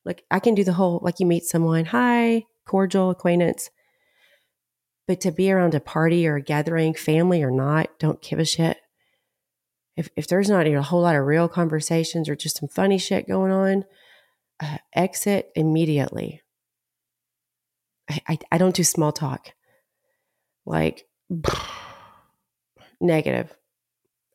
Like 0.03 0.23
I 0.31 0.39
can 0.39 0.55
do 0.55 0.63
the 0.63 0.73
whole 0.73 0.99
like 1.01 1.19
you 1.19 1.25
meet 1.25 1.45
someone, 1.45 1.85
hi, 1.85 2.43
cordial 2.65 3.09
acquaintance. 3.09 3.69
But 5.07 5.21
to 5.21 5.31
be 5.31 5.51
around 5.51 5.75
a 5.75 5.79
party 5.79 6.27
or 6.27 6.35
a 6.35 6.41
gathering, 6.41 6.93
family 6.93 7.43
or 7.43 7.51
not, 7.51 7.99
don't 7.99 8.21
give 8.21 8.39
a 8.39 8.45
shit. 8.45 8.77
If 9.95 10.09
if 10.15 10.27
there's 10.27 10.49
not 10.49 10.67
a 10.67 10.81
whole 10.81 11.01
lot 11.01 11.15
of 11.15 11.25
real 11.25 11.47
conversations 11.47 12.27
or 12.27 12.35
just 12.35 12.57
some 12.57 12.69
funny 12.69 12.97
shit 12.97 13.27
going 13.27 13.51
on, 13.51 13.85
uh, 14.59 14.77
exit 14.93 15.51
immediately. 15.55 16.41
I, 18.09 18.21
I, 18.27 18.39
I 18.53 18.57
don't 18.57 18.75
do 18.75 18.83
small 18.83 19.11
talk. 19.11 19.51
Like, 20.65 21.07
negative. 23.01 23.55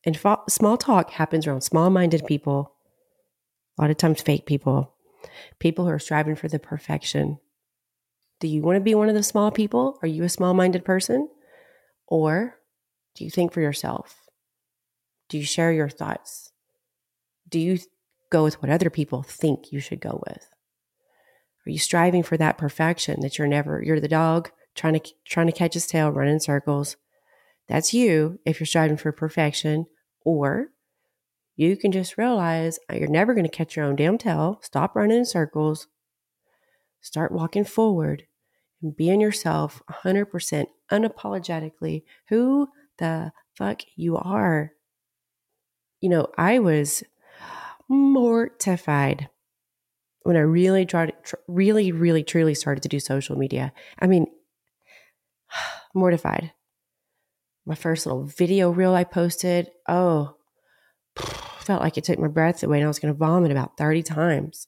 And 0.04 0.16
fa- 0.16 0.42
small 0.48 0.76
talk 0.76 1.10
happens 1.10 1.46
around 1.46 1.62
small 1.62 1.90
minded 1.90 2.24
people, 2.26 2.72
a 3.78 3.82
lot 3.82 3.90
of 3.90 3.96
times 3.96 4.22
fake 4.22 4.46
people, 4.46 4.94
people 5.58 5.84
who 5.84 5.90
are 5.90 5.98
striving 5.98 6.36
for 6.36 6.48
the 6.48 6.58
perfection. 6.58 7.38
Do 8.40 8.48
you 8.48 8.62
want 8.62 8.76
to 8.76 8.80
be 8.80 8.94
one 8.94 9.10
of 9.10 9.14
the 9.14 9.22
small 9.22 9.50
people? 9.50 9.98
Are 10.02 10.08
you 10.08 10.24
a 10.24 10.28
small 10.30 10.54
minded 10.54 10.84
person? 10.84 11.28
Or 12.06 12.56
do 13.14 13.24
you 13.24 13.30
think 13.30 13.52
for 13.52 13.60
yourself? 13.60 14.16
Do 15.28 15.36
you 15.36 15.44
share 15.44 15.72
your 15.72 15.90
thoughts? 15.90 16.50
Do 17.48 17.58
you 17.58 17.78
go 18.30 18.42
with 18.42 18.62
what 18.62 18.70
other 18.70 18.88
people 18.88 19.22
think 19.22 19.72
you 19.72 19.78
should 19.78 20.00
go 20.00 20.22
with? 20.26 20.48
Are 21.66 21.70
you 21.70 21.78
striving 21.78 22.22
for 22.22 22.38
that 22.38 22.56
perfection 22.56 23.20
that 23.20 23.36
you're 23.36 23.46
never, 23.46 23.82
you're 23.82 24.00
the 24.00 24.08
dog 24.08 24.50
trying 24.74 24.98
to, 24.98 25.10
trying 25.26 25.46
to 25.46 25.52
catch 25.52 25.74
his 25.74 25.86
tail, 25.86 26.10
run 26.10 26.26
in 26.26 26.40
circles? 26.40 26.96
That's 27.68 27.92
you 27.92 28.40
if 28.46 28.58
you're 28.58 28.66
striving 28.66 28.96
for 28.96 29.12
perfection. 29.12 29.86
Or 30.24 30.68
you 31.56 31.76
can 31.76 31.92
just 31.92 32.16
realize 32.16 32.78
you're 32.90 33.08
never 33.08 33.34
going 33.34 33.44
to 33.44 33.50
catch 33.50 33.76
your 33.76 33.84
own 33.84 33.96
damn 33.96 34.16
tail. 34.16 34.60
Stop 34.62 34.96
running 34.96 35.18
in 35.18 35.24
circles. 35.26 35.88
Start 37.02 37.32
walking 37.32 37.64
forward 37.64 38.24
and 38.82 38.96
being 38.96 39.20
yourself 39.20 39.82
100% 39.90 40.66
unapologetically 40.90 42.02
who 42.28 42.68
the 42.98 43.32
fuck 43.54 43.82
you 43.96 44.16
are. 44.16 44.72
You 46.00 46.08
know, 46.08 46.28
I 46.36 46.58
was 46.58 47.02
mortified 47.88 49.28
when 50.22 50.36
I 50.36 50.40
really 50.40 50.86
tried, 50.86 51.12
tr- 51.22 51.36
really, 51.48 51.92
really, 51.92 52.22
truly 52.22 52.54
started 52.54 52.82
to 52.82 52.88
do 52.88 53.00
social 53.00 53.36
media. 53.36 53.72
I 53.98 54.06
mean, 54.06 54.26
mortified. 55.94 56.52
My 57.66 57.74
first 57.74 58.06
little 58.06 58.24
video 58.24 58.70
reel 58.70 58.94
I 58.94 59.04
posted, 59.04 59.70
oh, 59.88 60.36
felt 61.16 61.82
like 61.82 61.98
it 61.98 62.04
took 62.04 62.18
my 62.18 62.28
breath 62.28 62.62
away 62.62 62.78
and 62.78 62.84
I 62.84 62.88
was 62.88 62.98
going 62.98 63.12
to 63.12 63.18
vomit 63.18 63.50
about 63.50 63.76
30 63.76 64.02
times. 64.02 64.66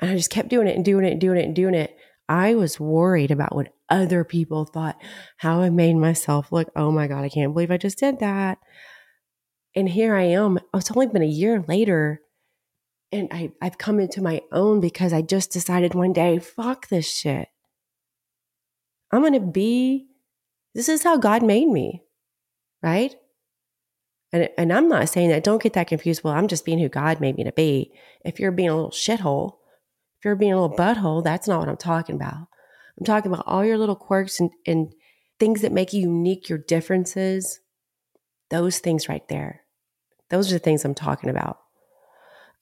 And 0.00 0.10
I 0.10 0.16
just 0.16 0.30
kept 0.30 0.48
doing 0.48 0.66
it 0.66 0.76
and 0.76 0.84
doing 0.84 1.04
it 1.04 1.12
and 1.12 1.20
doing 1.20 1.38
it 1.38 1.44
and 1.44 1.54
doing 1.56 1.74
it. 1.74 1.96
I 2.28 2.54
was 2.54 2.80
worried 2.80 3.30
about 3.30 3.54
what 3.54 3.72
other 3.88 4.24
people 4.24 4.64
thought, 4.64 5.00
how 5.36 5.60
I 5.60 5.70
made 5.70 5.94
myself 5.94 6.50
look. 6.50 6.70
Oh 6.74 6.90
my 6.90 7.06
God, 7.06 7.24
I 7.24 7.28
can't 7.28 7.52
believe 7.52 7.70
I 7.70 7.76
just 7.76 7.98
did 7.98 8.18
that. 8.18 8.58
And 9.74 9.88
here 9.88 10.14
I 10.14 10.22
am. 10.22 10.58
Oh, 10.72 10.78
it's 10.78 10.90
only 10.90 11.06
been 11.06 11.22
a 11.22 11.26
year 11.26 11.64
later. 11.68 12.20
And 13.12 13.28
I, 13.30 13.52
I've 13.62 13.78
come 13.78 14.00
into 14.00 14.22
my 14.22 14.42
own 14.50 14.80
because 14.80 15.12
I 15.12 15.22
just 15.22 15.52
decided 15.52 15.94
one 15.94 16.12
day, 16.12 16.38
fuck 16.38 16.88
this 16.88 17.08
shit. 17.08 17.48
I'm 19.12 19.20
going 19.20 19.34
to 19.34 19.40
be, 19.40 20.08
this 20.74 20.88
is 20.88 21.04
how 21.04 21.16
God 21.16 21.42
made 21.42 21.68
me, 21.68 22.02
right? 22.82 23.14
And, 24.32 24.48
and 24.58 24.72
I'm 24.72 24.88
not 24.88 25.08
saying 25.08 25.28
that, 25.28 25.44
don't 25.44 25.62
get 25.62 25.74
that 25.74 25.86
confused. 25.86 26.24
Well, 26.24 26.34
I'm 26.34 26.48
just 26.48 26.64
being 26.64 26.80
who 26.80 26.88
God 26.88 27.20
made 27.20 27.36
me 27.36 27.44
to 27.44 27.52
be. 27.52 27.92
If 28.24 28.40
you're 28.40 28.50
being 28.50 28.70
a 28.70 28.74
little 28.74 28.90
shithole, 28.90 29.58
you're 30.26 30.36
being 30.36 30.52
a 30.52 30.60
little 30.60 30.76
butthole, 30.76 31.24
that's 31.24 31.48
not 31.48 31.60
what 31.60 31.68
I'm 31.68 31.76
talking 31.76 32.16
about. 32.16 32.48
I'm 32.98 33.06
talking 33.06 33.32
about 33.32 33.46
all 33.46 33.64
your 33.64 33.78
little 33.78 33.96
quirks 33.96 34.40
and, 34.40 34.50
and 34.66 34.92
things 35.38 35.62
that 35.62 35.72
make 35.72 35.92
you 35.92 36.02
unique, 36.02 36.48
your 36.48 36.58
differences, 36.58 37.60
those 38.50 38.78
things 38.78 39.08
right 39.08 39.26
there. 39.28 39.62
Those 40.30 40.50
are 40.50 40.56
the 40.56 40.58
things 40.58 40.84
I'm 40.84 40.94
talking 40.94 41.30
about. 41.30 41.58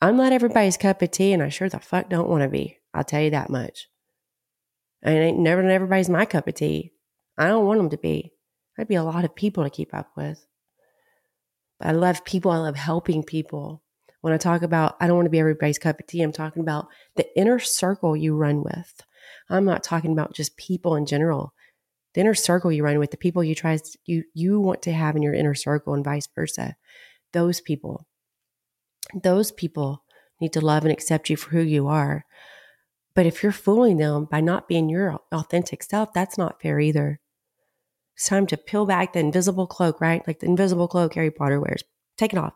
I'm 0.03 0.17
not 0.17 0.33
everybody's 0.33 0.77
cup 0.77 1.01
of 1.01 1.11
tea, 1.11 1.33
and 1.33 1.43
I 1.43 1.49
sure 1.49 1.69
the 1.69 1.79
fuck 1.79 2.11
don't 2.11 2.29
want 2.29 2.43
to 2.43 2.49
be. 2.49 2.79
I'll 2.93 3.05
tell 3.05 3.23
you 3.23 3.31
that 3.31 3.49
much. 3.49 3.89
I 5.05 5.13
ain't 5.13 5.39
never 5.39 5.63
everybody's 5.63 6.11
my 6.11 6.27
cup 6.27 6.47
of 6.47 6.55
tea. 6.55 6.93
I 7.39 7.47
don't 7.47 7.65
want 7.65 7.79
them 7.79 7.91
to 7.91 7.97
be. 7.97 8.33
I'd 8.79 8.89
be 8.89 8.97
a 8.97 9.03
lot 9.03 9.25
of 9.25 9.35
people 9.35 9.65
to 9.65 9.71
keep 9.71 9.95
up 9.95 10.11
with. 10.17 10.47
But 11.79 11.89
I 11.89 11.93
love 11.93 12.25
people. 12.25 12.51
I 12.51 12.59
love 12.59 12.77
helping 12.77 13.23
people. 13.23 13.84
When 14.25 14.33
I 14.33 14.39
talk 14.39 14.63
about, 14.63 14.97
I 15.01 15.07
don't 15.07 15.17
want 15.17 15.27
to 15.27 15.31
be 15.31 15.39
everybody's 15.39 15.79
cup 15.79 16.01
of 16.01 16.07
tea. 16.07 16.23
I'm 16.23 16.33
talking 16.33 16.63
about 16.63 16.89
the 17.17 17.27
inner 17.39 17.59
circle 17.59 18.17
you 18.17 18.35
run 18.35 18.63
with. 18.65 19.03
I'm 19.51 19.67
not 19.67 19.85
talking 19.85 20.13
about 20.13 20.33
just 20.33 20.57
people 20.57 20.97
in 20.97 21.05
general. 21.05 21.53
The 22.15 22.23
inner 22.23 22.33
circle 22.33 22.73
you 22.73 22.83
run 22.83 22.99
with, 22.99 23.11
the 23.11 23.19
people 23.19 23.45
you 23.45 23.55
try 23.55 23.79
you 24.07 24.25
you 24.33 24.61
want 24.61 24.81
to 24.85 24.95
have 24.95 25.15
in 25.15 25.21
your 25.21 25.35
inner 25.35 25.55
circle, 25.55 25.93
and 25.93 26.03
vice 26.03 26.27
versa. 26.35 26.75
Those 27.35 27.61
people, 27.61 28.07
those 29.13 29.53
people 29.53 30.05
need 30.41 30.55
to 30.55 30.65
love 30.65 30.85
and 30.85 30.93
accept 30.93 31.29
you 31.29 31.37
for 31.37 31.51
who 31.51 31.61
you 31.61 31.87
are. 31.87 32.25
But 33.15 33.27
if 33.27 33.43
you're 33.43 33.53
fooling 33.53 33.99
them 33.99 34.25
by 34.25 34.41
not 34.41 34.69
being 34.69 34.89
your 34.89 35.21
authentic 35.33 35.83
self, 35.83 36.15
that's 36.15 36.39
not 36.39 36.63
fair 36.63 36.81
either. 36.81 37.21
It's 38.17 38.27
time 38.27 38.47
to 38.47 38.57
peel 38.57 38.87
back 38.87 39.13
the 39.13 39.19
invisible 39.19 39.67
cloak, 39.67 40.01
right? 40.01 40.27
Like 40.27 40.41
the 40.41 40.47
invisible 40.47 40.89
cloak 40.89 41.13
Harry 41.13 41.31
Potter 41.31 41.61
wears. 41.61 41.85
Take 42.17 42.33
it 42.33 42.39
off. 42.39 42.55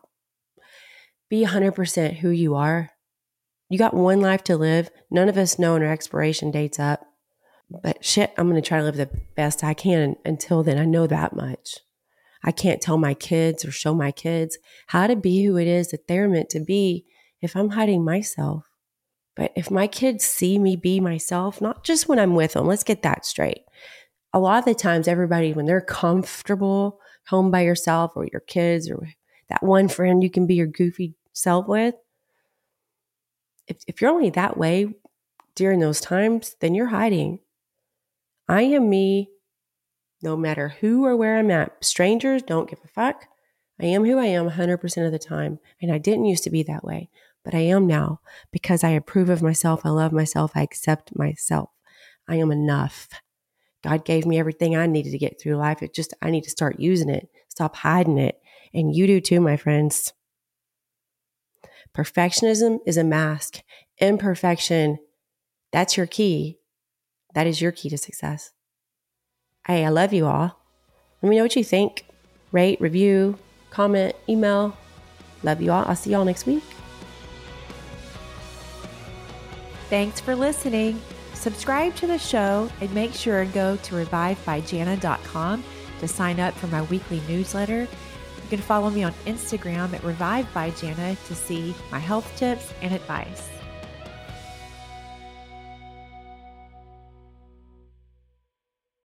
Be 1.29 1.45
100% 1.45 2.17
who 2.17 2.29
you 2.29 2.55
are. 2.55 2.91
You 3.69 3.77
got 3.77 3.93
one 3.93 4.21
life 4.21 4.43
to 4.45 4.57
live. 4.57 4.89
None 5.11 5.29
of 5.29 5.37
us 5.37 5.59
know 5.59 5.73
when 5.73 5.83
our 5.83 5.91
expiration 5.91 6.51
date's 6.51 6.79
up. 6.79 7.05
But 7.69 8.03
shit, 8.03 8.33
I'm 8.37 8.49
going 8.49 8.61
to 8.61 8.67
try 8.67 8.79
to 8.79 8.83
live 8.83 8.97
the 8.97 9.11
best 9.35 9.63
I 9.63 9.75
can 9.75 10.15
until 10.25 10.63
then. 10.63 10.79
I 10.79 10.85
know 10.85 11.05
that 11.05 11.35
much. 11.35 11.77
I 12.43 12.51
can't 12.51 12.81
tell 12.81 12.97
my 12.97 13.13
kids 13.13 13.63
or 13.63 13.71
show 13.71 13.93
my 13.93 14.11
kids 14.11 14.57
how 14.87 15.05
to 15.07 15.15
be 15.15 15.43
who 15.43 15.57
it 15.57 15.67
is 15.67 15.89
that 15.89 16.07
they're 16.07 16.27
meant 16.29 16.49
to 16.51 16.59
be 16.59 17.05
if 17.41 17.55
I'm 17.55 17.69
hiding 17.69 18.03
myself. 18.03 18.65
But 19.35 19.51
if 19.55 19.69
my 19.69 19.87
kids 19.87 20.25
see 20.25 20.57
me 20.57 20.75
be 20.75 20.99
myself, 20.99 21.61
not 21.61 21.83
just 21.83 22.07
when 22.09 22.17
I'm 22.17 22.33
with 22.33 22.53
them, 22.53 22.65
let's 22.65 22.83
get 22.83 23.03
that 23.03 23.25
straight 23.25 23.61
a 24.33 24.39
lot 24.39 24.59
of 24.59 24.65
the 24.65 24.75
times 24.75 25.07
everybody 25.07 25.53
when 25.53 25.65
they're 25.65 25.81
comfortable 25.81 26.99
home 27.27 27.51
by 27.51 27.61
yourself 27.61 28.11
or 28.15 28.27
your 28.31 28.41
kids 28.41 28.89
or 28.89 29.07
that 29.49 29.63
one 29.63 29.87
friend 29.87 30.23
you 30.23 30.29
can 30.29 30.45
be 30.45 30.55
your 30.55 30.67
goofy 30.67 31.15
self 31.39 31.67
with 31.67 31.95
if, 33.67 33.77
if 33.87 34.01
you're 34.01 34.11
only 34.11 34.29
that 34.31 34.57
way 34.57 34.93
during 35.55 35.79
those 35.79 36.01
times 36.01 36.55
then 36.59 36.73
you're 36.73 36.87
hiding 36.87 37.39
i 38.47 38.61
am 38.61 38.89
me 38.89 39.29
no 40.21 40.35
matter 40.35 40.69
who 40.81 41.05
or 41.05 41.15
where 41.15 41.37
i'm 41.37 41.51
at 41.51 41.83
strangers 41.83 42.41
don't 42.41 42.69
give 42.69 42.79
a 42.83 42.87
fuck 42.87 43.25
i 43.81 43.85
am 43.85 44.05
who 44.05 44.17
i 44.17 44.25
am 44.25 44.49
100% 44.49 45.05
of 45.05 45.11
the 45.11 45.19
time 45.19 45.59
and 45.81 45.91
i 45.91 45.97
didn't 45.97 46.25
used 46.25 46.43
to 46.43 46.49
be 46.49 46.63
that 46.63 46.83
way 46.83 47.09
but 47.43 47.53
i 47.53 47.59
am 47.59 47.87
now 47.87 48.19
because 48.51 48.83
i 48.83 48.89
approve 48.89 49.29
of 49.29 49.41
myself 49.41 49.81
i 49.85 49.89
love 49.89 50.11
myself 50.11 50.51
i 50.55 50.61
accept 50.61 51.15
myself 51.15 51.69
i 52.27 52.35
am 52.35 52.51
enough 52.51 53.07
God 53.83 54.03
gave 54.03 54.25
me 54.25 54.39
everything 54.39 54.75
I 54.75 54.85
needed 54.87 55.11
to 55.11 55.17
get 55.17 55.39
through 55.39 55.55
life. 55.55 55.81
It 55.81 55.93
just, 55.93 56.13
I 56.21 56.31
need 56.31 56.43
to 56.43 56.49
start 56.49 56.79
using 56.79 57.09
it, 57.09 57.29
stop 57.47 57.75
hiding 57.77 58.17
it. 58.17 58.39
And 58.73 58.93
you 58.93 59.07
do 59.07 59.21
too, 59.21 59.39
my 59.39 59.57
friends. 59.57 60.13
Perfectionism 61.99 62.79
is 62.85 62.95
a 62.95 63.03
mask. 63.03 63.59
Imperfection, 63.99 64.99
that's 65.73 65.97
your 65.97 66.05
key. 66.05 66.57
That 67.35 67.45
is 67.45 67.61
your 67.61 67.73
key 67.73 67.89
to 67.89 67.97
success. 67.97 68.51
Hey, 69.67 69.83
I 69.83 69.89
love 69.89 70.13
you 70.13 70.25
all. 70.25 70.57
Let 71.21 71.29
me 71.29 71.35
know 71.35 71.43
what 71.43 71.57
you 71.57 71.63
think. 71.65 72.05
Rate, 72.53 72.79
review, 72.79 73.37
comment, 73.69 74.15
email. 74.29 74.77
Love 75.43 75.61
you 75.61 75.73
all. 75.73 75.83
I'll 75.89 75.95
see 75.97 76.11
y'all 76.11 76.23
next 76.23 76.45
week. 76.45 76.63
Thanks 79.89 80.21
for 80.21 80.35
listening. 80.35 81.01
Subscribe 81.33 81.95
to 81.95 82.07
the 82.07 82.17
show 82.17 82.69
and 82.79 82.93
make 82.93 83.13
sure 83.13 83.41
and 83.41 83.51
go 83.51 83.75
to 83.75 83.95
revivebyjanna.com 83.95 85.63
to 85.99 86.07
sign 86.07 86.39
up 86.39 86.53
for 86.53 86.67
my 86.67 86.83
weekly 86.83 87.21
newsletter. 87.27 87.89
You 88.49 88.57
can 88.57 88.65
follow 88.65 88.89
me 88.89 89.03
on 89.03 89.13
Instagram 89.27 89.93
at 89.93 90.03
Revive 90.03 90.51
by 90.55 90.71
Janna 90.71 91.15
to 91.27 91.35
see 91.35 91.75
my 91.91 91.99
health 91.99 92.35
tips 92.35 92.73
and 92.81 92.95
advice. 92.95 93.58